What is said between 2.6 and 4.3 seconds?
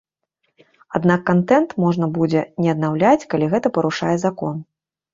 не аднаўляць, калі гэта парушае